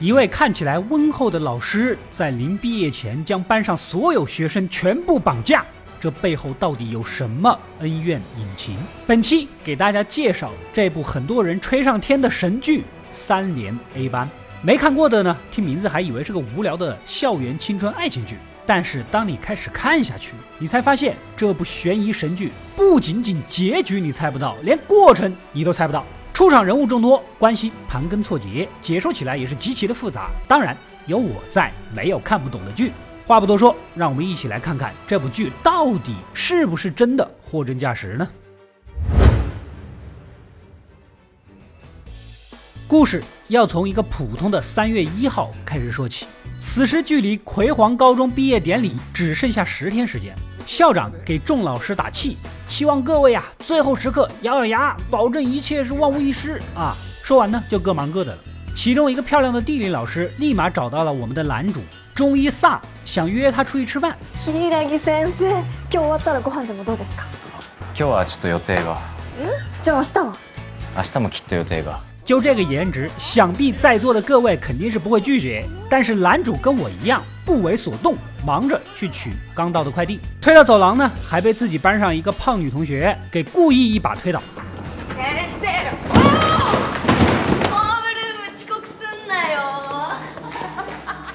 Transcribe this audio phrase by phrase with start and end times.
[0.00, 5.62] 一位看起来温厚的老师，在临毕业前将班上所有学生全部绑架，
[6.00, 8.78] 这背后到底有什么恩怨隐情？
[9.06, 12.80] 本期给大家介绍这部很多人吹上天的神剧
[13.12, 14.26] 《三年 A 班》。
[14.62, 26.06] 没看过的呢，听名字还以为是个无聊的校园青春爱情剧，但是当你开始看下去，你才发现这部悬疑神剧不仅仅结局你猜不到，连过程你都猜不到。
[26.32, 30.30] 出场人物众多，关系盘根错节，解说起来也是极其的复杂。
[30.48, 30.76] 当然，
[31.06, 32.92] 有我在，没有看不懂的剧。
[33.26, 38.28] 话不多说，让我们一起来看看这部剧到底是不是真的货真价实呢？
[42.88, 46.26] 故事要从一个普通的三月一号开始说起。
[46.58, 50.34] 此时距离葵皇高中毕业典礼只剩下十天时间。
[50.65, 52.37] 校长给众老师打气，
[52.67, 56.95] 希望各位啊，最后时刻咬咬牙，保证一切是万无一失啊！
[57.23, 58.37] 说完呢，就各忙各的了。
[58.75, 61.81] 其中一个漂亮的地理老师立马找到了我们的男主
[62.13, 64.17] 中医萨，想约他出去吃饭。
[64.39, 64.53] 先
[64.99, 67.23] 生，今日終わったらご飯でもどうですか？
[67.97, 68.97] 今日はちょっと予定が。
[69.83, 70.35] じゃあ明日は？
[70.97, 71.99] 明日もきっと予定が。
[72.25, 75.63] 就这个颜值，想必在座的各位肯定是不会拒绝。
[75.89, 80.19] 但是男主跟我一样不为所动， 忙着去取刚到的快递。
[80.41, 84.41] 推到走廊呢，还被自己班上一个胖女同学给故意一把推倒。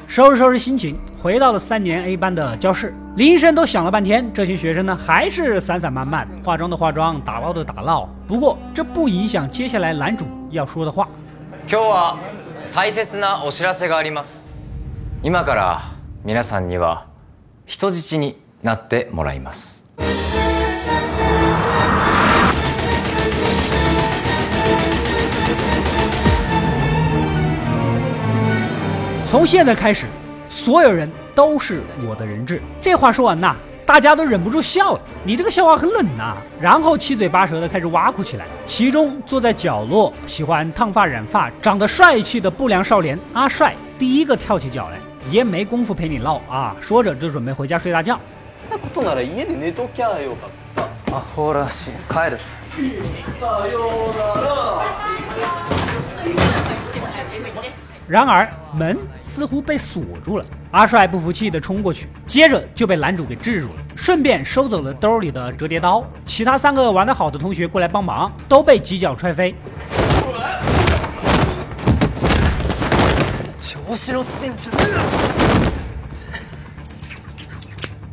[0.07, 2.93] 收拾收拾心情，回到了三年 A 班的教室。
[3.15, 8.09] 铃声都响了半天，这群学生呢还是散散漫漫，化妆的化妆，打捞的打捞。
[8.27, 11.07] 不过这不影响接下来男主要说的话。
[11.69, 12.17] 今日は
[12.73, 14.51] 大切なお知らせがあります。
[15.23, 15.81] 今から
[16.25, 17.07] 皆さんには
[17.67, 19.85] 人質になってもらいます。
[29.31, 30.07] 从现在开始，
[30.49, 32.61] 所有人都是我的人质。
[32.83, 33.55] 这话说完呐，
[33.87, 35.01] 大家都忍不住笑了。
[35.23, 36.37] 你这个笑话很冷呐。
[36.61, 38.47] 然后七嘴八舌的开始挖苦起来。
[38.67, 44.99] 其中坐在角落、喜欢烫发染发、长得帅气的不良少年阿帅，第一个跳起脚来，
[45.31, 46.75] 也没工夫陪你唠啊。
[46.81, 48.19] 说着就准备回家睡大觉。
[48.71, 50.51] 那ことなら家で寝ときゃよかっ
[51.07, 51.17] た。
[51.17, 51.93] アホらしい。
[52.09, 52.45] 帰るぞ。
[53.41, 54.61] さようなら。
[58.07, 66.05] 然而门似乎被锁住了，阿帅不服气的冲过去，接着就被男主给制住了，顺便收走了兜里的折叠刀。
[66.25, 69.55] 其他三个玩得好的同学过来帮忙，都被几脚踹飞。
[73.65, 74.79] 調子乗ってんじゃね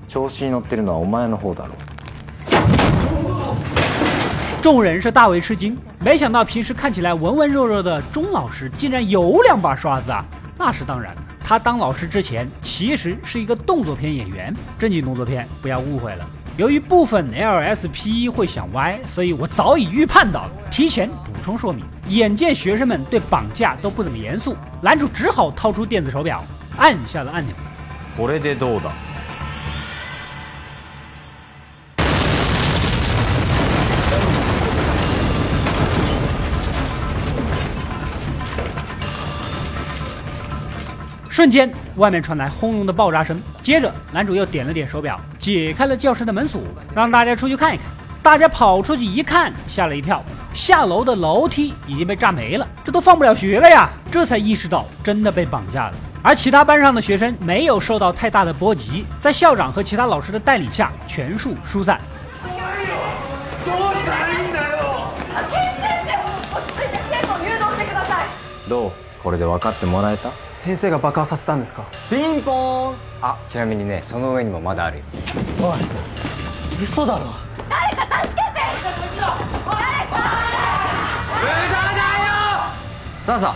[0.07, 1.73] 調子に乗ってるのはお前の方だろ。
[4.61, 10.25] 众人是大为吃惊，没想到平时看起来文文弱弱的钟老师竟然有两把刷子啊！
[10.57, 16.27] 那是当然，他当老师之前其实是一个动作片演员，正经动作片不要误会了。
[16.57, 21.85] 由于部分 LSP 会想歪，所以我早已预判到了，提前补充说明。
[22.09, 26.43] 眼见学生们对绑架都不怎么严肃，男主只好掏出电子手表，
[26.77, 27.53] 按下了按钮。
[28.17, 28.91] これでどうだ？
[41.31, 43.41] 瞬间，外面传来轰隆的爆炸声。
[43.61, 46.61] 接着，男主又点了点手表，解开了教室的门锁，
[46.95, 47.85] 让大家出去看一看。
[48.23, 50.23] 大家跑出去一看，吓了一跳，
[50.53, 53.89] 下楼的楼梯已经被炸没了，这都放不了学了呀！
[54.11, 55.93] 这才意识到真的被绑架了。
[56.21, 61.99] 而其他班上的学生没有受到太大的波及，在校长和其他老师的带领下，全数疏散。
[68.67, 68.91] どう？
[69.23, 70.29] これで分かってもらえた？
[70.61, 75.03] 先生が爆破させたんですかピンポーンあちなみにねその上にもまだあるよ
[75.61, 75.77] おい
[76.81, 77.25] 嘘だろ
[77.69, 78.59] 誰か助けて
[79.65, 80.17] 誰か
[81.39, 82.33] 無駄だよ
[83.23, 83.55] さあさ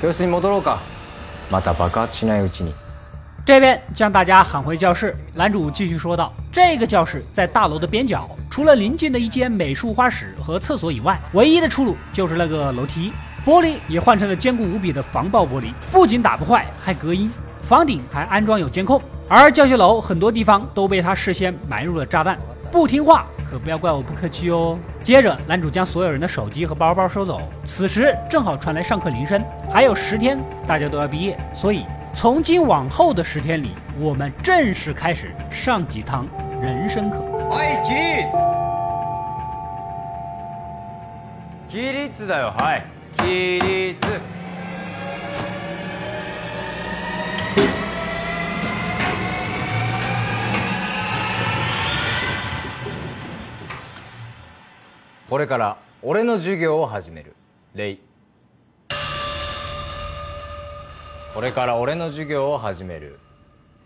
[0.00, 0.78] 教室に戻ろうか
[1.50, 2.74] また爆発しないうちに
[3.46, 13.12] 这边将大家喊回教室，男主继续说道：“这个教室在大楼的边角，除了临近的一间美术画室和厕所以外，唯一的出路就是那个楼梯。
[13.48, 17.30] 玻璃也换成了坚固无比的防爆玻璃，不仅打不坏，还隔音。
[17.62, 22.38] 房顶还安装有监控，而教学楼很多地方都被他事先埋入了炸弹。
[22.70, 24.78] 不听话可不要怪我不客气哦。
[25.02, 27.40] 接着，男主将所有人的手机和包包收走。
[27.64, 29.42] 此时正好传来上课铃声，
[29.72, 36.26] 还有十天大家都要毕业，所以从今往后的十天里，我们正式开始上几堂
[36.60, 37.18] 人生课。
[37.48, 37.92] はい起
[41.92, 42.82] 立起立だよはい
[43.23, 43.99] 起立
[55.29, 57.35] これから俺の授業を始める。
[57.75, 57.99] 礼
[61.35, 63.19] これから俺の授業を始める。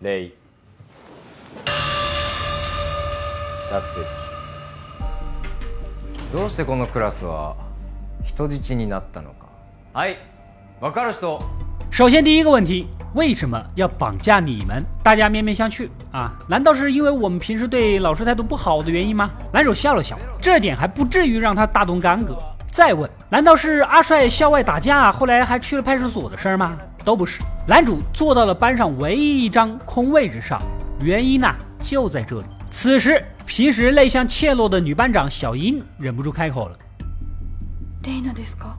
[0.00, 0.32] 礼
[3.70, 4.24] 学生。
[6.32, 7.63] どうしてこのクラスは
[8.23, 9.47] 人質になったのか
[9.93, 10.17] はい
[10.79, 11.39] 分かる人
[11.91, 14.83] 首先，第一个问题，为什么要绑架你们？
[15.01, 16.31] 大家面面相觑啊？
[16.47, 19.31] 难道是因为我们平时对老师态度不好的原因吗？
[19.51, 22.37] 男主笑了笑，这点还不至于让他大动干戈。
[22.71, 26.77] 再问，难道是阿帅校外打架，后来还去了派出所的事儿吗？
[27.03, 27.41] 都不是。
[27.67, 30.61] 男主坐到了班上唯一一张空位置上，
[31.01, 31.51] 原因呢
[31.83, 32.45] 就在这里。
[32.69, 36.77] 此时，平时内向怯懦的女班长小樱忍不住开口了：“
[38.03, 38.77] レイナですか？”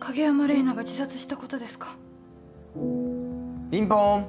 [0.00, 1.88] 影山レイナが自殺したことですか？
[3.70, 4.24] ピンポン。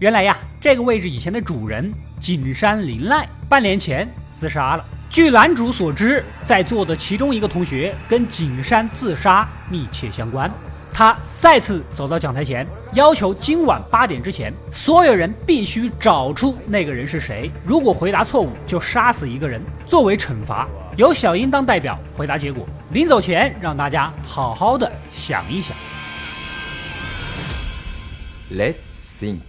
[0.00, 4.84] 原来呀，这个位置以前的主人景山林奈半年前自杀了。
[5.08, 10.52] 据男主所知，在座的其中一个同学跟景山自杀密切相关。
[10.99, 17.49] 他再次走到讲台前，要求今晚八点之前，所有人必须找出那个人是谁。
[17.65, 20.67] 如果回答错误，就杀死一个人作为惩罚。
[20.97, 22.67] 由小英当代表回答结果。
[22.91, 25.73] 临走前，让大家好好的想一想。
[28.51, 28.73] Let's
[29.21, 29.39] think。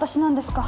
[0.00, 0.64] 私なんですか？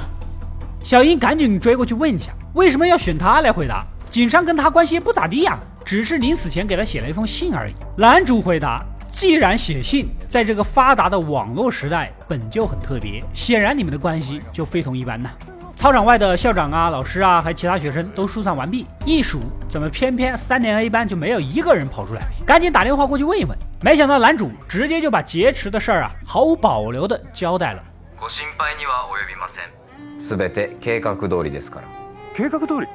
[0.83, 3.85] 小樱赶紧追过去问一下，为什么要选他来回答？
[4.11, 7.75] 景山跟他关系也不咋地呀，只是临死前给他写了一封信而已。
[7.97, 8.85] 男主回答。
[9.11, 15.31] 既然写信，在这个发达的网络时代本就很特别，显然你们的关系就非同一般呐。
[15.75, 22.23] 操场外的校长啊、老师啊，还有其他学生都疏散完毕，一数，怎么偏偏三年 A 班就没有一个人跑出来？
[22.47, 23.59] 赶紧打电话过去问一问。
[23.81, 27.83] 没想到男主直接就把劫持的事儿啊毫无保留的交代了。
[28.20, 30.20] ご心配には及びません。
[30.20, 31.88] すべて計画通りですから。
[32.36, 32.88] 計画通り？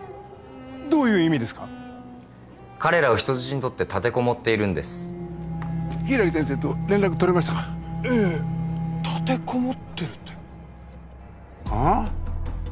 [0.91, 1.69] どういう意味ですか？
[2.79, 5.13] 彼らを人質にとって立てこもっているんです。
[6.07, 7.67] 柊先生と連絡取れましたか？
[8.05, 8.43] ええ
[9.03, 10.33] 立てこもってるって
[11.71, 12.09] 啊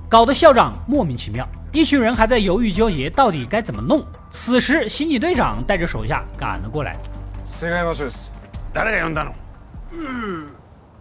[0.09, 4.07] 搞得校长莫名其妙一群人还在犹豫纠结到底该怎么弄？
[4.31, 6.97] 此时刑警队长带着手下赶了过来
[7.45, 8.31] 菅山署です
[8.73, 9.33] 誰が呼んだの？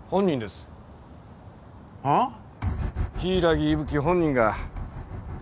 [0.09, 0.67] 本人です
[2.04, 2.28] あ
[3.18, 4.54] 柊伊吹本人が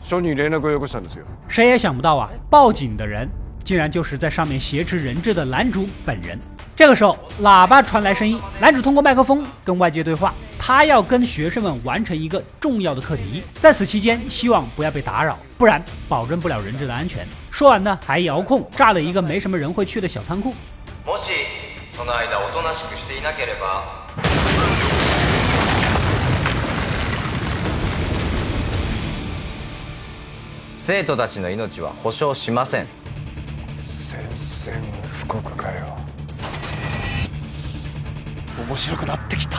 [0.00, 3.28] 署に連絡をよこしたんですよ谁也想不到啊报警的人
[3.64, 6.38] 竟然就是在上面挟持人质的男主本人
[6.74, 17.26] 这个时候，喇叭传来声音，男主通过麦克风跟外界对话，他要跟学生们完成一个重要的课题，在此期间希望不要被打扰，不然保证不了人质的安全。
[17.50, 20.54] 说完呢，还遥控炸了一个没什么人会去的小仓库。
[21.04, 21.32] もし
[21.92, 24.01] その間おとなしくしていなければ。
[30.82, 32.86] 生徒たちの命は保証しません。
[33.76, 35.98] 宣戦布告かよ。
[38.66, 39.58] 面白くなってきた。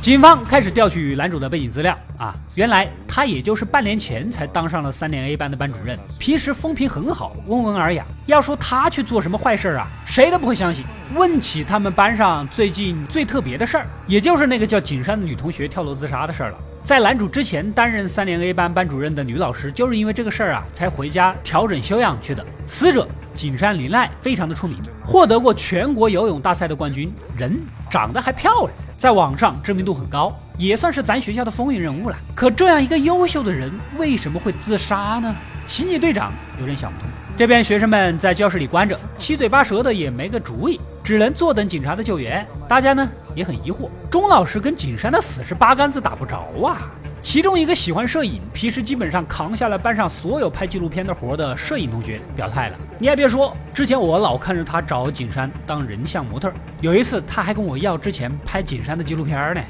[0.00, 8.06] 警方开始调取男主的背景资料啊，原来他也就是半年前才当上了三年 A 班的班主任，平时风评很好，温文尔雅。
[8.26, 10.84] 要说他去做什么坏事啊，谁都不会相信。
[11.13, 16.57] 问起他们班上最近最特别的事儿，也就是那个叫景山的女同学跳楼自杀的事儿了。
[16.83, 22.45] 在男主之前担任三连 A 班班主任的女老师，就是因为这个事儿啊，才回家调整休养去的。
[22.65, 23.07] 死者。
[23.33, 32.17] 景山林奈非常的出名，获得过全国游泳大赛的冠军，人长得还漂亮，在网上知名度很高，也算是咱学校的风云人物了。
[32.35, 35.33] 可这样一个优秀的人，为什么会自杀呢？
[35.65, 37.09] 刑警队长有点想不通。
[37.40, 42.46] 这边学生们在教室里关着，七嘴八舌的也没个主意，只能坐等警察的救援。
[42.66, 46.90] 大家呢也很疑惑，钟老师跟景山的死是八竿子打不着啊。
[47.20, 52.78] 其中一个喜欢摄影，平时基本上扛下了班上所有拍纪录片的活的摄影同学表态了。
[52.98, 59.60] 你还别说，之前我老看着他找景山当人像模特，有一次他还跟我要之前拍景山的纪录片呢。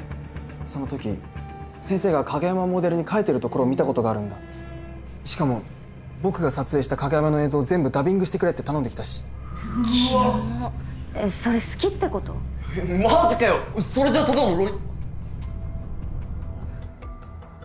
[0.65, 1.15] その時、
[1.81, 4.35] 先生が影山モデルに描いてるところを見たことがあるんだ。
[5.23, 5.61] しかも
[6.21, 9.23] 僕が撮影した影山の映像を全部ダビングしてくれって頼んできたし。
[11.15, 12.33] え、それ好きってこと？
[12.85, 13.57] マジかよ。
[13.79, 14.73] それじゃただのロリ。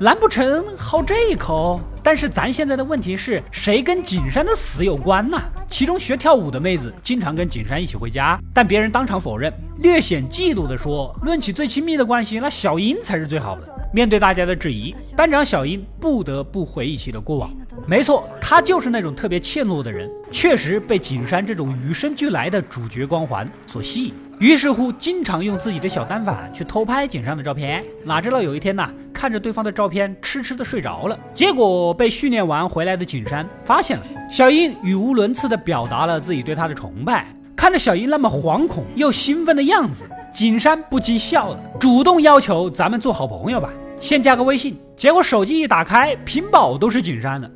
[0.00, 1.80] 难不成好这一口？
[2.02, 5.40] 但是咱现在的问题是谁跟景山的死有关呢？
[5.68, 9.52] 其中学跳舞的妹子经常跟景山一起回家，但别人当场否认。
[9.79, 17.49] 略显嫉妒地说：“论起最亲密的关系，那小樱才是最好的。”面对大家的质疑，班长小樱不得不回忆起了过往。
[17.87, 24.13] 没错，他就是那种特别怯懦的人，确实被景山这种与生俱来的主角光环所吸引。
[24.39, 27.83] 于是乎，经常用自己的小单反去偷拍景山的照片。
[28.03, 31.17] 哪知道有一天呢，看着对方的照片，痴痴的睡着了。
[31.33, 37.25] 结果被训练完回来的景山发现了小樱，语无伦次的表达了自己对他的崇拜。
[37.56, 43.70] 看着小樱那么惶恐又兴奋的样子，景山不禁笑了，主动要求咱们做好朋友吧，
[44.00, 44.76] 先加个微信。
[44.96, 47.50] 结果手机一打开，屏保都是景山的。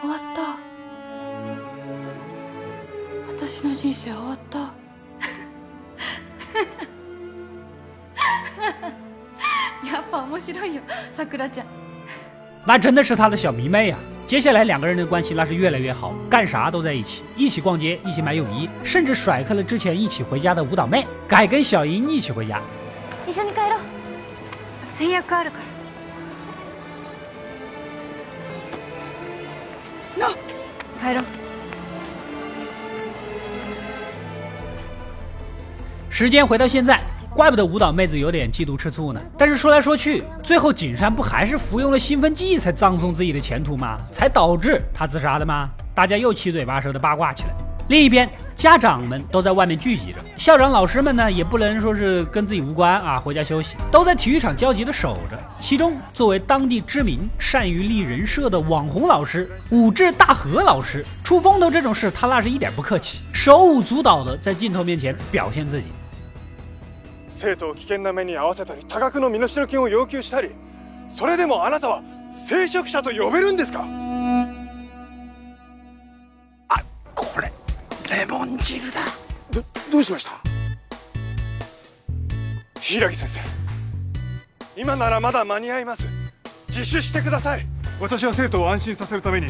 [0.00, 0.56] 終わった
[3.26, 4.58] 私の人生終わった
[9.84, 10.82] やっぱ面白いよ
[11.12, 11.66] さくらち ゃん
[12.64, 13.98] 那真的是他的小迷妹啊！
[14.26, 22.60] 接下来两个人的关系那是越来越好，干啥都在一起，一起逛街，一起买泳衣，甚至甩开了之前一起回家的舞蹈妹，改跟小樱一起回家。
[23.26, 23.80] 一緒に帰ろう
[24.98, 25.58] 制約あるか
[30.18, 30.30] ら
[31.00, 31.24] 帰ろう
[36.10, 37.00] 时间回到现在，
[37.35, 39.19] 怪不得舞蹈妹子有点嫉妒吃醋呢。
[39.37, 43.97] 但是说来说去，最后景山不还是服用了兴奋剂才葬送自己的前途吗？
[44.11, 45.69] 才导致他自杀的吗？
[45.95, 47.49] 大家又七嘴八舌的八卦起来。
[47.89, 55.37] 另一边，家长们都在外面聚集着，校长、老师们呢，也不能说是跟自己无关啊，回家休息，都在体育场焦急的守着。
[55.59, 65.87] 其中，作为当地知名、善于立人设的网红老师武志大和老师，出风头这种事，他那是一点不客气，手舞足蹈的在镜头面前表现自己。
[67.43, 70.51] 生徒を危険な目に遭わせたり多額の身代金を要求したり
[71.09, 72.01] それでもあなたは
[72.47, 73.83] 聖職者と呼べるんですか？
[76.69, 76.81] あ
[77.13, 77.51] これ
[78.09, 79.01] レモン汁だ。
[79.51, 80.31] どどうしました？
[82.79, 83.41] 柊先生
[84.77, 86.07] 今ならまだ間に合います。
[86.69, 87.65] 自首してください。
[87.99, 89.47] 私は生徒を安心させるために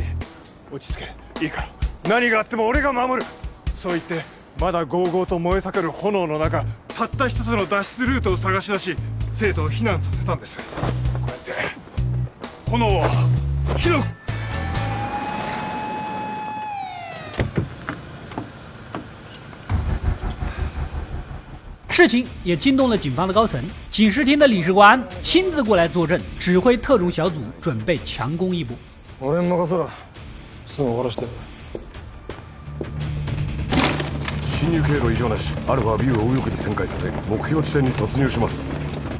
[0.71, 0.97] 落ち着
[1.37, 1.45] け。
[1.45, 1.67] いいから。
[2.09, 3.29] 何があっても俺が守る。
[3.77, 4.15] そう言って
[4.59, 8.96] まだゴーゴーと燃え盛る炎の中たった一つの脱出ルートを探し出し
[9.32, 10.62] 生徒を避難させたんですこ
[11.26, 11.52] うやって
[12.70, 13.04] 炎を
[13.76, 14.02] 火の
[21.90, 28.76] 事情也惊动了警方的高层，警视厅的理事官亲自过来作证，指挥特种小组准备强攻一波。
[29.20, 29.90] 俺に任せろ
[30.64, 31.26] すぐ終わらして
[34.62, 38.62] 侵入経路異常なしアルファビューを右翼に旋回させ目標地点に突入します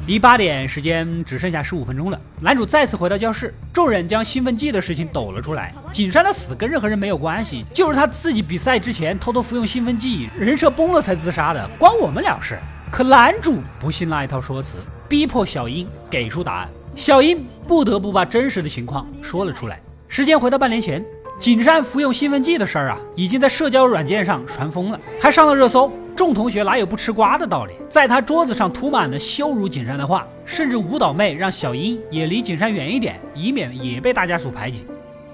[0.07, 5.71] 离八点时间只剩下十五分钟了，男主再次回到教室，众人将兴奋剂的事情抖了出来。
[5.93, 12.57] 景山的死跟任何人没有关系，就是他自己比赛之前偷偷服用兴奋剂，人设崩了才自杀的，关我们了事。
[12.89, 16.69] 可男主不信那一套说辞，逼迫小樱给出答案。
[16.95, 19.79] 小樱不得不把真实的情况说了出来。
[20.07, 21.05] 时间回到半年前，
[21.39, 25.91] 景山服用兴奋剂的事儿啊，已经在社交软件上传疯了，还上了热搜。
[26.15, 27.73] 众同学哪有不吃瓜的道理？
[27.87, 34.85] 在他桌子上涂满了羞辱景山的话，甚至舞蹈妹让小樱也离景山远一点，以免也被大家所排挤。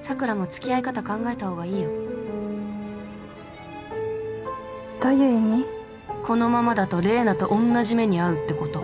[0.03, 1.89] さくらも付き合い方考えた方がいいよ
[5.01, 5.65] どういう意味
[6.23, 8.83] このままだとレーナと同じ目に遭うってこと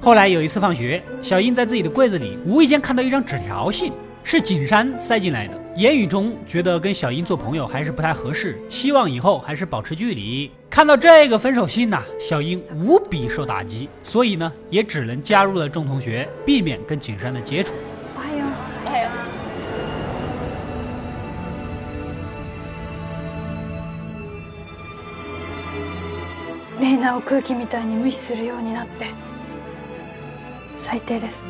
[0.00, 3.92] 后来有一次放学，小樱在自己的柜子里无意间看到一张纸条信，
[4.26, 5.60] 是景山塞进来的。
[5.74, 10.50] 言语中觉得跟小樱做朋友还是不太合适，希望以后还是保持距离。
[10.68, 17.72] 看到这个分手信呐、小樱无比受打击，所以呢，也只能加入了众同学，避免跟景山的接触。
[18.14, 18.44] おはよ
[26.78, 29.06] うレイナを空気みたいに無視するようになって
[30.76, 31.44] 最低です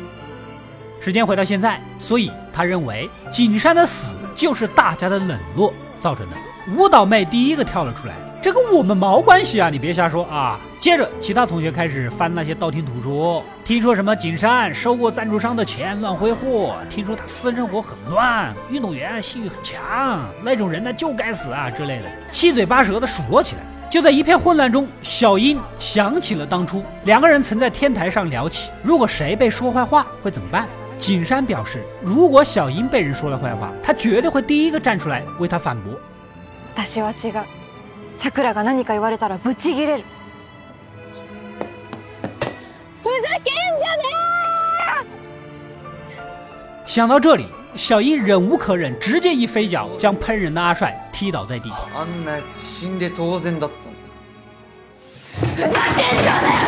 [1.00, 6.32] 时间回到现在，所以他认为景山的死就是大家的冷落造成的。
[6.76, 9.70] 舞蹈妹第一个跳了出来，这跟我们毛关系啊！
[9.70, 10.60] 你别瞎说啊！
[10.78, 23.62] 接着，其他同学开始翻那些道听途说，听说什么景山收过赞助商的钱乱挥霍，听说他私生活很乱，运动员性欲很强，那种人呢就该死啊之类的，七嘴八舌的数落起来。
[23.90, 30.68] 就在一片混乱中，小樱想起了当初两个人曾在天台上聊起，如果谁被说坏话会怎么办。
[30.99, 35.93] 景山表示，如果小樱被人说了坏话，他绝对会第一个站出来为他反驳。
[36.75, 37.43] 私は違う
[38.17, 40.03] さくらが何か言われたらブチギレる
[43.01, 44.03] ふざけんじゃね
[46.85, 51.69] 想到这里， 小樱忍无可忍，直接一飞脚将喷人的阿帅踢倒在地。
[51.93, 56.66] あんなやつ死んで当然だったんだあ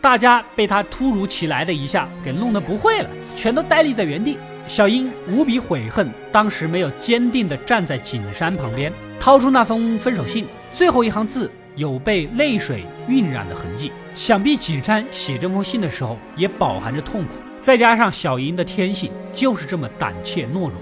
[0.00, 4.38] 大家被他突如其来的一下给弄得不会了，全都呆立在原地。
[4.66, 13.92] 小樱无比悔恨，当时没有坚定地站在景山旁边，掏出那封分手信，最后一行字有被泪水晕染的痕迹。
[14.14, 17.28] 想必景山写这封信的时候也饱含着痛苦，
[17.60, 20.72] 再加上小樱的天性就是这么胆怯懦弱。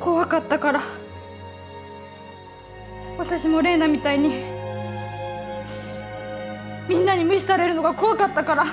[0.00, 0.80] 怖かったから
[3.18, 4.49] 私もレイナみたいに
[6.88, 8.66] みんなに無視されるのが怖かったから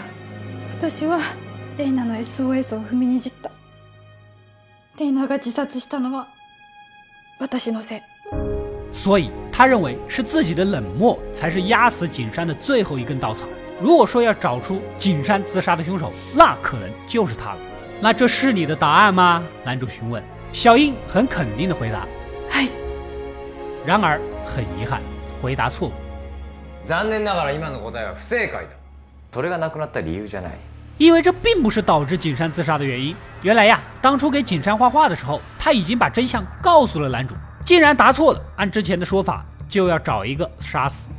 [0.78, 1.20] 私は
[1.78, 3.52] レイナの SOS を踏みにじった
[5.00, 6.28] レイナが自殺したのは
[7.40, 8.02] 私のせい
[8.92, 13.46] 所以他认为是自己的冷漠才是压死景山的最后一根稻草。
[13.82, 17.58] 如果说要找出景山自杀的凶手，那可能就是他了。
[18.00, 19.44] 那这是你的答案吗？
[19.66, 20.24] 男主询问。
[20.52, 22.08] 小樱很肯定的回答。
[22.50, 22.70] はい
[23.84, 25.02] 然而很遗憾，
[25.42, 25.92] 回答错误。
[26.89, 28.71] 残念ながら今の答えは不正解だ。
[29.31, 30.53] それがなくなった理由じゃない。
[30.97, 33.15] 因为这并不是导致景山自杀的原因。
[33.43, 37.35] 原来呀，当初给景山画画的时候，他已经把真相告诉了男主。
[37.63, 41.11] 既然答错了，按之前的说法，就要找一个杀死。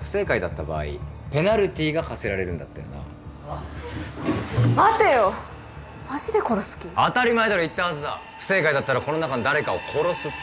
[0.00, 0.84] 不正解だった場合
[1.30, 4.82] ペナルティーが課せられるんだったよな。
[4.82, 5.34] 待てよ。
[6.08, 6.88] マジで殺す気？
[6.96, 8.22] 当たり前だろ言ったはずだ。
[8.38, 10.36] 不正解だったらこの中の誰かを殺すって。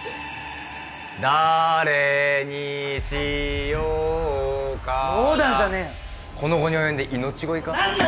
[1.20, 3.80] 誰にしよ
[4.48, 4.51] う
[4.85, 5.93] かそうだじゃね
[6.35, 8.05] この後に及んで命乞いかえブッ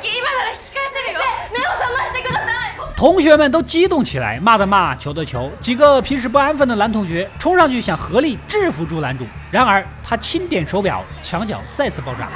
[0.00, 1.20] キー今なら引き返せるよ
[1.52, 2.50] 目を覚ましてください
[2.96, 5.50] 同学们都激动起来，骂的骂，求的求。
[5.60, 12.28] 几个平时不安分的男同学冲上去想合力制服住男主，然而他轻点手表，墙角再次爆炸。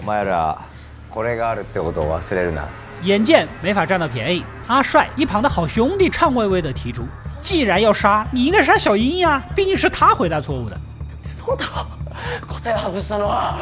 [0.00, 0.58] お前ら
[1.08, 2.66] これがあるってことを忘れるな
[3.02, 7.06] 眼见没法占到便宜，阿帅一旁的好兄弟颤巍巍地提出：“
[7.40, 10.76] 既然要杀，你应该杀小樱呀，毕竟是他回答错误的。
[11.26, 11.86] そうだろ
[12.46, 13.58] 答え外したのは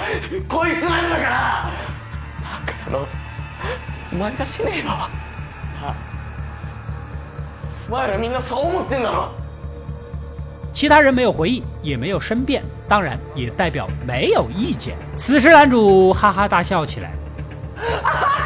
[0.48, 1.70] こいつなんだから
[2.42, 3.06] バカ野郎
[4.12, 4.92] お前が死ねえよな
[5.82, 5.94] あ
[7.88, 9.28] お前らみんなそう思ってんだろ”
[10.72, 14.96] 其他人没有回应，也没有申辩，当然也代表没有意见。
[15.16, 17.12] 此时男主哈哈大笑起来。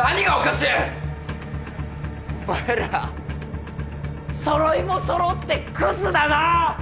[0.00, 0.66] 何がおかしい
[2.46, 3.08] お前ら
[4.30, 6.76] 揃いも揃ってクズだな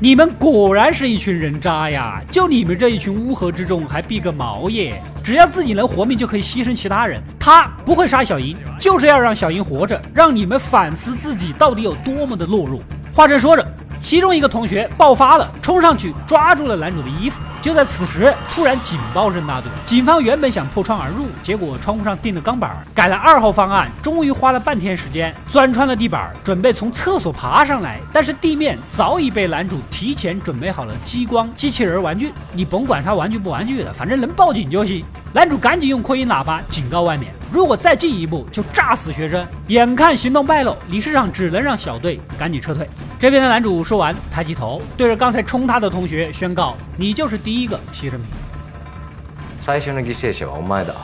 [0.00, 2.22] 你们果然是一群人渣呀！
[2.30, 5.02] 就你们这一群乌合之众，还避个毛耶！
[5.24, 7.20] 只要自己能活命，就可以牺牲其他人。
[7.36, 12.80] 他不会杀小樱，就是要让小樱活着，让你们反思自己到底有多么的懦弱。
[13.12, 13.72] 话正说着，
[14.13, 17.41] 其中一个同学爆发了，冲上去抓住了男主的衣服。
[17.59, 19.71] 就在此时，突然警报声大作。
[19.87, 27.99] 警方原本想破窗而入，结果窗户上钉了钢板改了二号方案，终于花了半天时间钻穿了地板，准备从厕所爬上来。
[28.13, 35.03] 但是地面早已被男主提前准备好了激光机器人玩具，你甭管它玩具不玩具的，反正能报警就行。
[35.33, 39.46] 男主赶紧用扩音喇叭警告外面，如果再进一步就炸死学生。
[39.68, 42.88] 眼看行动败露，理事长只能让小队赶紧撤退。
[43.18, 48.24] 这边的男主说完，抬起头，对着刚才冲他的同学宣告：“你就是第一个牺牲品。”
[49.60, 50.94] 最初の犠牲者はお前だ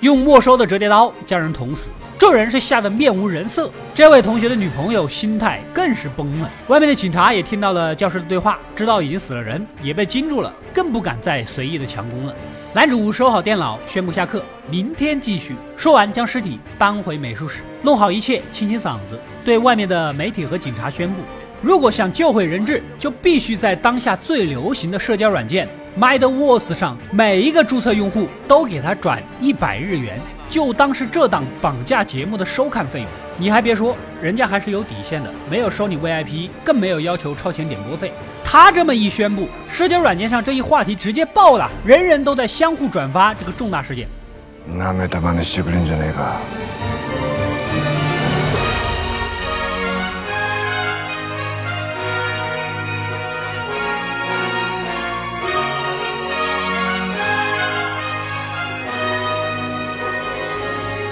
[0.00, 3.68] 用没收的折叠刀将人捅死，众人是吓得面无人色。
[3.92, 6.48] 这位同学的女朋友心态更是崩了。
[6.68, 12.34] 外面的警察也听到了教室的对话，知道已经死了人，也被惊住了，更不敢再随意的强攻了。
[12.72, 15.56] 男主收好电脑，宣布下课，明天继续。
[15.76, 21.16] 说完，将尸体搬回美术室，弄好一切，清清嗓子，对外面的媒体和警察宣布：
[21.60, 33.08] 如果想救回人质，就必须在当下最流行的社交软件 MindWorks 上，每一个注册用户都给他转一百日元，就当是这档绑架节目的收看费用。
[33.36, 38.12] 你还别说，人家还是有底线的，没有收你 VIP，更没有要求超前点播费。
[38.44, 44.06] 他这么一宣布，社交软件上这一话题直接爆了，人人都在相互转发这个重大事件。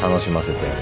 [0.02, 0.76] 楽しませてやる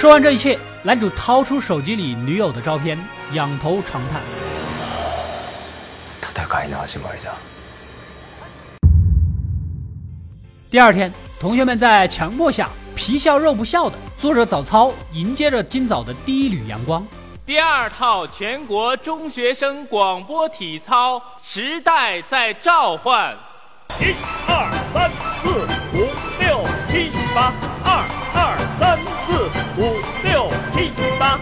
[0.00, 2.96] 说完这一切，男主掏出手机里女友的照片，
[3.32, 4.20] 仰头长叹。
[6.20, 7.34] 戦いの始まりだ
[10.70, 17.04] 第二天，同学们在强迫下皮笑肉不笑的做着早操，迎接着今早的第一缕阳光。
[17.45, 23.37] 第二套全国中学生广播体操，时代在召唤。
[23.99, 24.15] 一
[24.47, 25.49] 二三四
[25.93, 26.07] 五
[26.39, 27.51] 六七八，
[27.83, 27.99] 二
[28.33, 31.37] 二三四五六七八。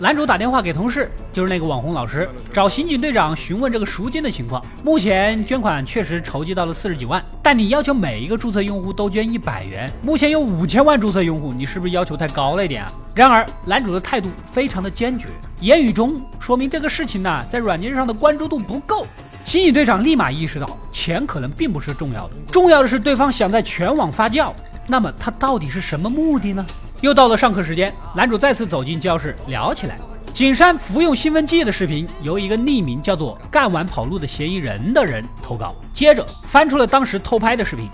[0.00, 4.64] 男主打电话给同事，就是那个网红老师，找刑警队长询问这个赎金的情况。
[4.82, 12.92] 目前捐款确实筹集到了四十几万，但你要求每一个注册用户都捐一百元，目前有五千万注册用户，你是不是要求太高了一点啊？
[13.14, 15.28] 然而男主的态度非常的坚决，
[15.60, 19.06] 言语中说明这个事情呢，在软件上的关注度不够。
[19.44, 24.52] 刑警队长立马意识到，钱可能并不是重要的，重要的是对方想在全网发酵。
[24.86, 26.64] 那么他到底是什么目的呢？
[27.04, 29.98] 又到了上课时间，男主再次走进教室聊起来。
[30.32, 37.90] 景山服用兴奋剂的视频由一个匿名叫做“干完跑路的嫌疑人”的人投稿，接着翻出了当时偷拍的视频。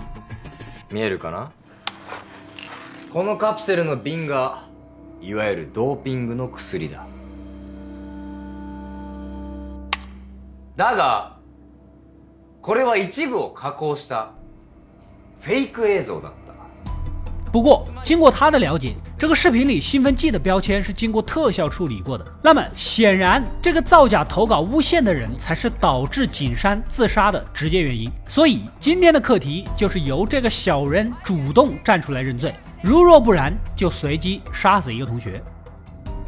[0.89, 1.51] 見えるかな
[3.11, 4.59] このカプセルの瓶が
[5.21, 7.05] いわゆるドーピングの薬だ
[10.75, 11.37] だが
[12.61, 14.31] これは一部を加工した
[15.41, 16.40] フェイク映像だった
[17.51, 22.25] 不过，经过他的了解，这个视频里兴奋剂的标签是经过特效处理过的。
[22.43, 28.11] 那么，显然这个造假投稿诬陷的人才是导致景山自杀的直接原因。
[28.27, 35.41] 所以，今天的课题就是由这个小人主动站出来认罪，如若不然，就随机杀死一个同学。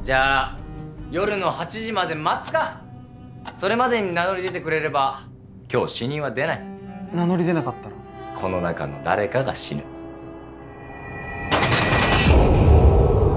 [0.02, 0.58] じゃあ
[1.12, 2.78] 夜の8時まで待つか
[3.58, 5.20] それまでに名乗り出てくれれば
[5.72, 6.62] 今日死人は出ない
[7.12, 7.96] 名乗り出なかったら
[8.36, 9.84] この中の誰かが死ぬ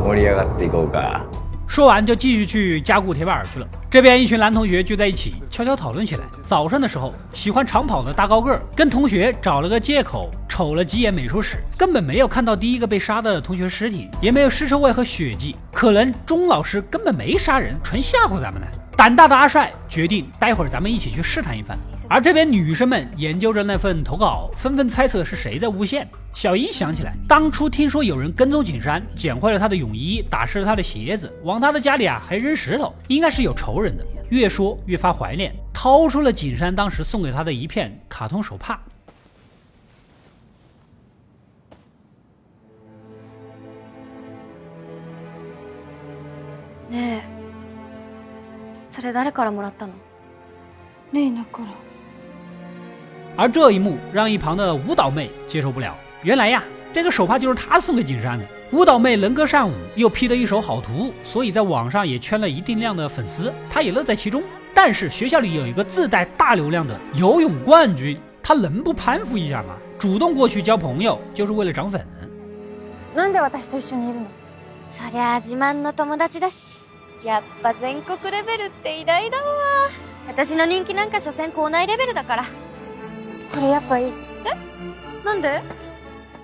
[0.07, 1.23] 盛り上がっていこうか
[1.67, 3.67] 说完就继续去加固铁板去了。
[3.91, 6.25] 这边一群男同学聚在一起，悄悄讨论起来。
[6.43, 18.67] 早上的时候，喜欢长跑的大高个儿跟同学找了个借口，瞅了几眼美术室，根本没有看到第一个被杀的同学尸体，也没有尸臭味和血迹，可能钟老师根本没杀人，纯吓唬咱们呢。
[18.95, 21.79] 胆大的阿帅决定，待会儿咱们一起去试探一番。
[22.09, 26.07] 而这边女生们研究着那份投稿，纷纷猜测是谁在诬陷。
[26.33, 34.05] 小一想起来，当初听说有人跟踪景山，捡坏了他的泳衣，打湿了他的鞋子，往他的家里啊还扔石头，应该是有仇人的。
[34.29, 38.79] 越说越发怀念，掏出了景山当时送给他的一片卡通手帕。
[46.91, 47.23] ねえ
[48.91, 49.95] それ誰からもらったの
[51.15, 51.86] レイナから
[53.37, 55.97] 而这一幕让一旁的舞蹈妹接受不了。
[56.23, 56.63] 原来呀，
[56.93, 58.45] 这个手帕就是他送给景山的。
[58.73, 64.43] 舞蹈妹能歌善舞，又 P 得一手好图，所以在网上也圈了一定量的粉丝，她也乐在其中。
[64.73, 69.77] 但是学校里有一个自带大流量的游泳冠军，他能不攀附一下吗？
[69.99, 72.05] 主动过去交朋友，就是为了涨粉。
[73.15, 74.27] なんで私と一緒にいるの
[74.89, 76.89] そりゃあ自慢の友達だし
[77.23, 79.45] やっぱ全国レベルって偉大だわ
[80.29, 82.45] 私の人気なんか所詮校内レベルだから
[83.53, 84.13] これやっぱいい
[84.45, 85.61] えなんで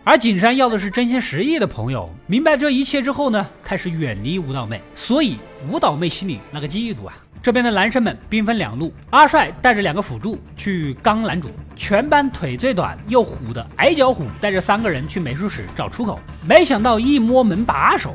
[0.05, 5.37] 而景山要的是真心实意的朋友，明白这一切之后呢，开始远离舞蹈妹，所以
[5.71, 7.15] 舞蹈妹心里那个嫉妒啊。
[7.43, 18.15] 这边的男生们兵分两路，阿帅带着两个辅助去刚男主，全班腿最短又虎的矮脚虎带着三个人去美术室找出口，没想到一摸门把手，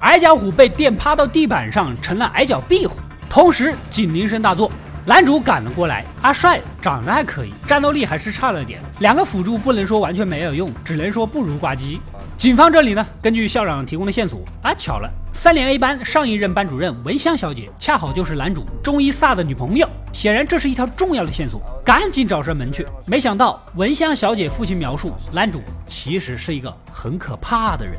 [0.00, 2.96] 矮脚虎被电趴到地板上，成了矮脚壁虎。
[3.30, 4.70] 同时警铃声大作。
[5.04, 8.80] 男主赶了过来，阿帅长得还可以，战斗力还是差了点。
[8.98, 12.00] 两个辅助不能说完全没有用，只能说不如呱唧。
[12.36, 19.88] 警方这里呢，根据校长提供的线索，啊，巧了，三连 A 班上一任班主任文香小姐，恰好就是男主中医萨的女朋友。
[20.12, 22.84] 显然这是一条重要的线索，赶紧找上门去。
[23.06, 27.94] 没想到文香小姐父亲描述，男主其实是一个很可怕的人。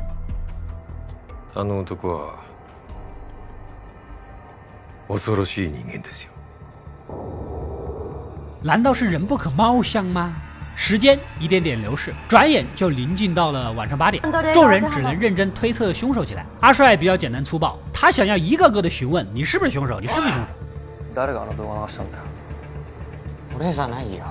[1.54, 2.34] あの男は
[5.08, 6.30] 恐ろしい人間ですよ
[8.62, 10.34] 难道是人不可貌相吗？
[10.74, 16.46] 时间一点点流逝，转眼就临近到了晚上八点，众人只能认真推测凶手起来。
[16.60, 20.52] 阿帅比较简单粗暴，他想要一个个的询问你是不是凶手，你是不是凶手。
[21.14, 22.24] 誰があの動画流したんだよ
[23.58, 24.24] 俺じゃないよ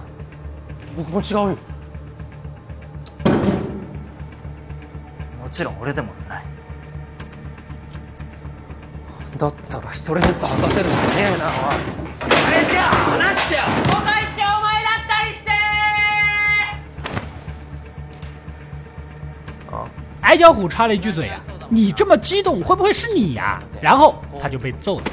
[0.95, 1.57] 僕も違うよ
[5.43, 6.43] もちろん俺でもない
[9.41, 15.51] だったら一人ずつ剥がせるしかねえなおいやめてよ離してよどこ行ってお前だったりして
[20.21, 23.61] 矮脚虎插了一句嘴啊，你这么激动，会不会是你呀？
[23.81, 25.05] 然后他就被揍了。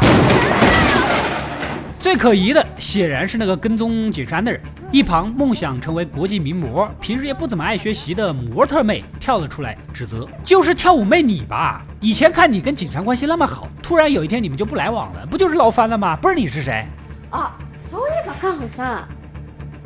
[1.99, 4.61] 最可疑的显然是那个跟踪景山的人。
[4.91, 11.81] 一旁梦想成为国际名模，平时也不怎么爱学习的模特妹跳了出来，指责就是跳舞妹你吧？
[11.99, 16.15] 以前看你跟景山关系那么好，突然有一天你们就不来往了，不就是闹翻了吗？
[16.17, 16.85] 不是你是谁？
[17.31, 17.53] あ、
[17.89, 19.07] そういえばカホさ、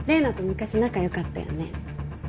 [0.05, 1.67] レイナと昔仲良かったよね。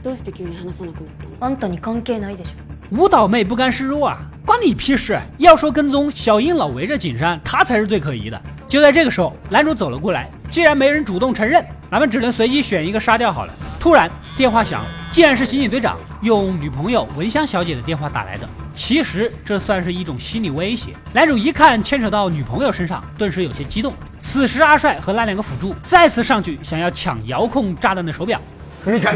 [0.03, 1.37] どうして急に話さなくなったの？
[1.41, 2.53] あんたに関係ないでしょ
[2.91, 5.19] 舞蹈妹不甘示弱啊，关你屁事！
[5.39, 8.41] 要说跟踪，小樱老围着景山，她才是最可疑的。
[8.69, 13.53] 就在这个时候，男主走了过来，既然没人主动承认， 咱们只能随机选一个杀掉好了。
[13.79, 18.49] 突然电话响，竟然是刑警队长用女朋友文香小姐的电话打来的。
[18.75, 20.95] 其实这算是一种心理威胁。
[21.13, 23.95] 男主一看牵扯到女朋友身上，顿时有些激动。
[24.21, 28.41] 此时阿帅和那两个辅助再次上去，想要抢遥控炸弹的手表。
[28.85, 29.15] 三上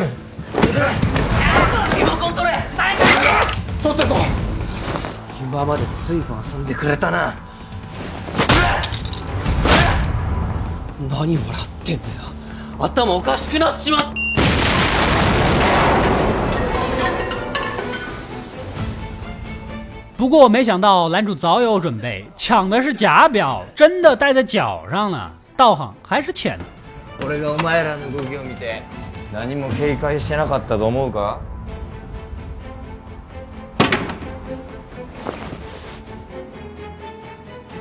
[1.96, 2.58] リモコン取れ
[3.80, 4.16] 取ったぞ
[5.40, 7.34] 今まで随分遊んでくれたな
[11.08, 12.25] 何笑ってんだよ
[12.78, 14.00] 頭おかしくなっちまっ
[20.16, 26.64] 不过没想到男主早有准备，抢的是假表，真的戴在脚上了，道行还是浅的。
[27.26, 28.82] 俺がお前らの動きを見て
[29.32, 31.40] 何も警戒してなかったと思うか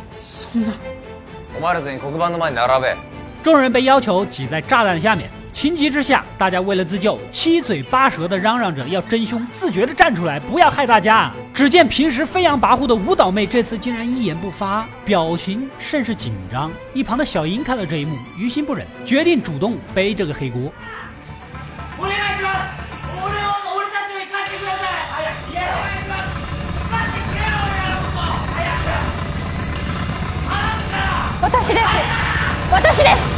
[0.10, 0.72] そんな。
[1.58, 2.96] お前ら全員黒板の前に並べ
[3.46, 11.32] 众人被要求挤在炸弹下面，情急之下，大家为了自救，七嘴八舌的嚷嚷着要真凶，自觉的站出来，不要害大家。
[11.54, 16.72] 只见平时飞扬跋扈的舞蹈妹这次竟然一言不发，表情甚是紧张。
[16.94, 20.72] 一旁的小樱看到这一幕，于心不忍，决定主动背这个黑锅。
[22.00, 22.58] お願いします
[23.22, 25.62] 俺を俺たちを生かしてください早くお願
[25.94, 26.24] いします
[26.80, 28.22] 生かしてくれよ俺らのこと
[28.56, 28.90] 早く
[30.50, 31.06] 離すから
[31.42, 31.86] 私です
[32.72, 33.35] 私です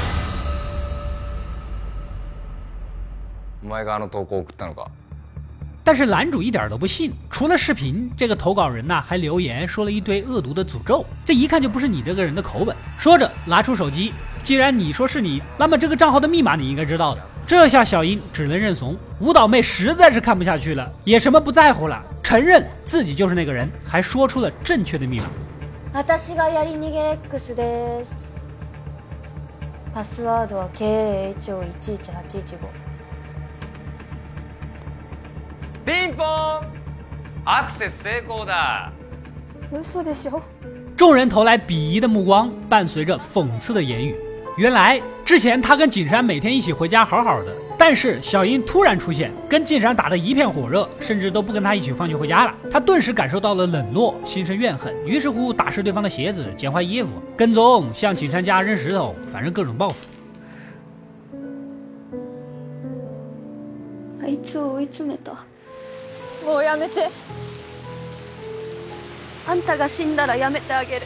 [3.68, 4.90] お前があの投稿を送ったのか
[5.86, 12.74] 但是男主一点都不信，除了视频，这个投稿人呢还留言说了一堆恶毒的诅咒，这一看就不是你这个人的口吻。
[12.98, 17.22] 说着拿出手机，既然你说是你，那么这个账号的密码你应该知道的。
[17.46, 25.26] 这下小樱只能认怂，舞蹈妹实在是看不下去了，也什么不在乎了，承认自己就是那个人，还说出了正确的密码。
[25.94, 28.40] 私がやり逃げ X です
[29.94, 32.87] パスワードは KHO118815
[35.88, 36.62] ピンポン
[37.46, 38.92] アクセス成功だ
[39.72, 40.42] 嘘でしょ
[40.96, 44.16] 众人投来鄙夷的目光，伴随着讽刺的言语。
[44.56, 52.54] 原来之前他跟景山每天一起回家好好的，但是小樱突然出现，跟景山打得一片火热，甚至都不跟他一起放学回家了。
[52.70, 60.06] 他顿时感受到了冷落，心生怨恨，于是乎打湿对方的鞋子，捡坏衣服，跟踪，向景山家扔石头，反正各种报复。
[64.22, 65.34] あいつを追い詰めた
[66.48, 67.10] もうやめて
[69.48, 71.06] あんたが死んだらやめてあげる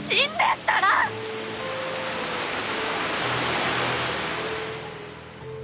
[0.00, 0.28] 死んでっ
[0.66, 0.88] たら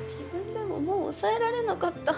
[0.04, 2.14] 自分でももう抑えられなかった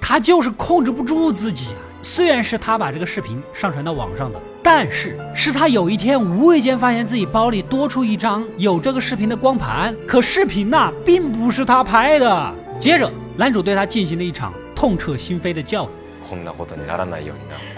[0.00, 1.80] 他就是控制不住自己啊！
[2.02, 12.54] 虽然是他把这个视频上传到网上的，但是是他有一天无意间发现自己包里多出一张有这个视频的光盘，可视频呐、并不是他拍的。
[12.78, 15.89] 接着，男主对他进行了一场 痛彻心扉的教育。
[16.23, 17.73] こんなことにならないようになうるさ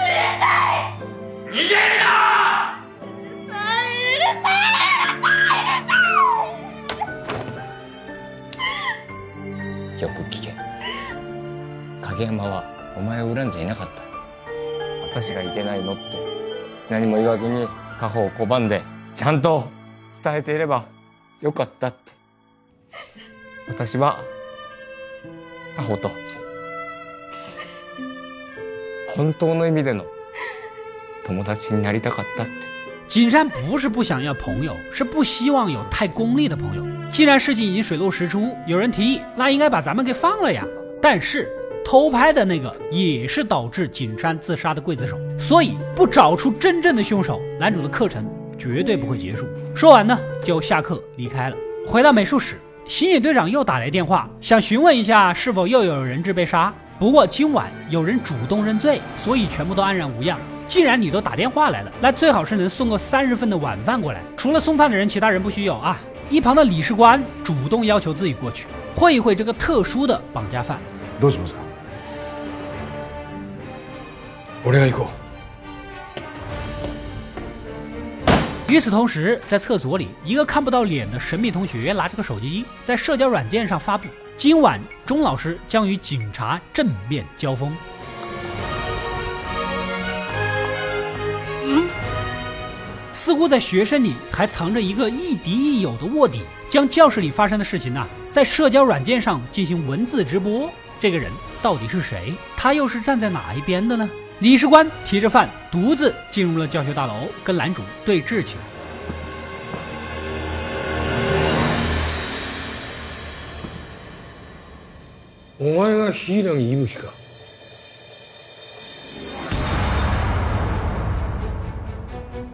[9.97, 10.53] いよく聞け
[12.01, 12.63] 影山は
[12.95, 14.03] お前を恨んじゃいなかった
[15.09, 16.01] 私がいけないのって
[16.87, 17.67] 何も言わずに家
[17.99, 18.83] 宝を拒んで
[19.15, 19.63] ちゃんと
[20.23, 20.85] 伝えていれば
[21.41, 22.11] よかったって
[23.67, 24.19] 私は
[25.77, 26.30] 家宝と
[29.16, 30.04] 本当の意味での
[31.24, 32.52] 友達になりたかったって
[33.08, 36.84] 景山不是不想要朋友，是不希望有太功利的朋友。
[37.10, 40.64] 既然事情已经水落石出，有人提议，那应该把咱们给放了呀。
[41.00, 41.48] 但是
[41.84, 48.26] 偷拍的那个也是导致景山自杀的刽子手，所以不找出真正的凶手，男主的课程
[48.58, 49.46] 绝对不会结束。
[49.72, 51.56] 说完呢，就下课离开了。
[51.86, 56.74] 回到美术室，刑警队长又打来电话，想询问一下是否又有人质被杀。
[57.00, 60.38] 不过今晚有人主动认罪，所以全部都安然无恙。
[60.66, 64.20] 既然你都打电话来了，那最好是能送个三十份的晚饭过来。
[64.36, 65.96] 除了送饭的人，其他人不许有啊。
[66.28, 70.76] 一旁的理事官主动要求自己过去会一会这个特殊的绑架犯。
[71.20, 71.58] どうしますか
[74.64, 75.08] 俺が行こう
[78.72, 87.75] 与此同时，在厕所里，一个看不到脸的神秘同学拿着个手机，在社交软件上发布： 今晚钟老师将与警察正面交锋。
[93.13, 100.67] 似乎在学生里还藏着一个亦敌亦友的卧底，将教室里发生的事情呢，在社交软件上进行文字直播。
[100.99, 102.33] 这个人到底是谁？
[102.57, 104.09] 他又是站在哪一边的呢？
[104.39, 108.70] 理事官提着饭，独自进入了教学大楼，跟男主对峙起来。
[115.60, 117.12] お前が柊伊吹か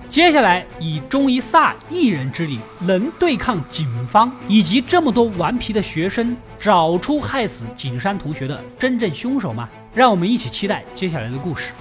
[0.09, 9.69] 接下来，以钟一萨一人之力能对抗警方以及这么多顽皮的学生，找出害死景山同学的真正凶手吗？
[9.95, 11.73] 让我们一起期待接下来的故事。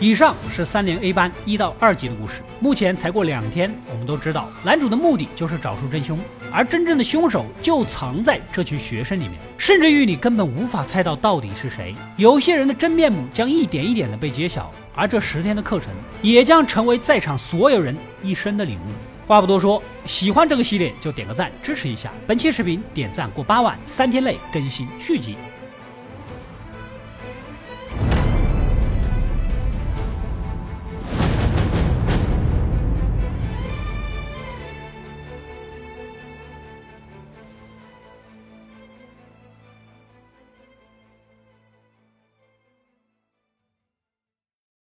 [0.00, 6.16] 以上是三年 A 班一到二集的故事，目前才过两天，我们都知道男主的目的就是找出真凶，
[6.52, 11.96] 而真正的凶手就藏在这群学生里面，甚至于你根本无法猜到到底是谁。
[12.16, 14.72] 有些人的真面目将一点一点的被揭晓。
[14.94, 15.90] 而这十天的课程
[16.22, 19.28] 也将成为在场所有人一生的领悟。
[19.28, 22.10] 话不多说，喜欢这个系列就点个赞支持一下。
[22.26, 25.36] 本期视频点赞过八万，三天内更新续集。